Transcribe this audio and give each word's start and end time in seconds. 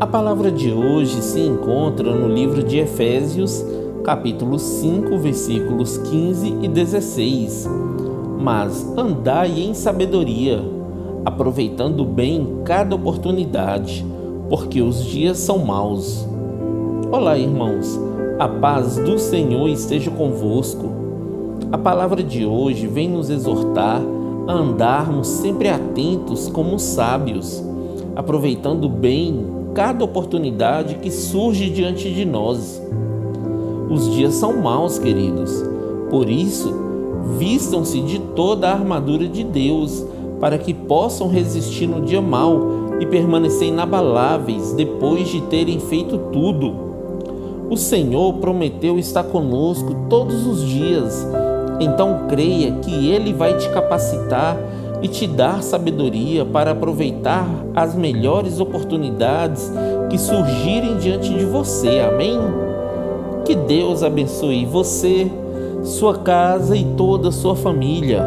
A 0.00 0.06
palavra 0.06 0.48
de 0.52 0.72
hoje 0.72 1.20
se 1.20 1.40
encontra 1.40 2.14
no 2.14 2.32
livro 2.32 2.62
de 2.62 2.78
Efésios, 2.78 3.64
capítulo 4.04 4.56
5, 4.56 5.18
versículos 5.18 5.98
15 5.98 6.54
e 6.62 6.68
16. 6.68 7.68
Mas 8.40 8.96
andai 8.96 9.58
em 9.58 9.74
sabedoria, 9.74 10.62
aproveitando 11.24 12.04
bem 12.04 12.60
cada 12.62 12.94
oportunidade, 12.94 14.06
porque 14.48 14.80
os 14.80 15.04
dias 15.04 15.38
são 15.38 15.58
maus. 15.58 16.24
Olá, 17.10 17.36
irmãos. 17.36 18.00
A 18.38 18.46
paz 18.46 18.98
do 18.98 19.18
Senhor 19.18 19.68
esteja 19.68 20.12
convosco. 20.12 20.92
A 21.72 21.76
palavra 21.76 22.22
de 22.22 22.46
hoje 22.46 22.86
vem 22.86 23.08
nos 23.08 23.30
exortar 23.30 24.00
a 24.46 24.52
andarmos 24.52 25.26
sempre 25.26 25.68
atentos 25.68 26.48
como 26.48 26.78
sábios, 26.78 27.60
aproveitando 28.14 28.88
bem 28.88 29.58
cada 29.78 30.04
oportunidade 30.04 30.96
que 30.96 31.08
surge 31.08 31.70
diante 31.70 32.12
de 32.12 32.24
nós. 32.24 32.82
Os 33.88 34.12
dias 34.12 34.34
são 34.34 34.60
maus, 34.60 34.98
queridos. 34.98 35.52
Por 36.10 36.28
isso, 36.28 36.74
vistam-se 37.38 38.00
de 38.00 38.18
toda 38.18 38.68
a 38.68 38.72
armadura 38.72 39.28
de 39.28 39.44
Deus, 39.44 40.04
para 40.40 40.58
que 40.58 40.74
possam 40.74 41.28
resistir 41.28 41.86
no 41.86 42.00
dia 42.00 42.20
mau 42.20 42.60
e 42.98 43.06
permanecer 43.06 43.68
inabaláveis 43.68 44.72
depois 44.72 45.28
de 45.28 45.42
terem 45.42 45.78
feito 45.78 46.18
tudo. 46.32 46.74
O 47.70 47.76
Senhor 47.76 48.34
prometeu 48.34 48.98
estar 48.98 49.22
conosco 49.22 49.94
todos 50.10 50.44
os 50.44 50.60
dias, 50.60 51.24
então 51.78 52.26
creia 52.28 52.72
que 52.82 53.10
Ele 53.10 53.32
vai 53.32 53.56
te 53.56 53.68
capacitar 53.68 54.58
e 55.02 55.08
te 55.08 55.26
dar 55.26 55.62
sabedoria 55.62 56.44
para 56.44 56.72
aproveitar 56.72 57.46
as 57.74 57.94
melhores 57.94 58.60
oportunidades 58.60 59.72
que 60.10 60.18
surgirem 60.18 60.96
diante 60.96 61.32
de 61.32 61.44
você. 61.44 62.00
Amém? 62.00 62.38
Que 63.44 63.54
Deus 63.54 64.02
abençoe 64.02 64.66
você, 64.66 65.30
sua 65.82 66.18
casa 66.18 66.76
e 66.76 66.84
toda 66.96 67.28
a 67.28 67.32
sua 67.32 67.56
família. 67.56 68.22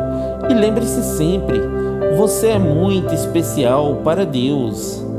E 0.49 0.53
lembre-se 0.53 1.03
sempre, 1.17 1.59
você 2.17 2.47
é 2.47 2.59
muito 2.59 3.14
especial 3.14 3.97
para 4.03 4.25
Deus. 4.25 5.11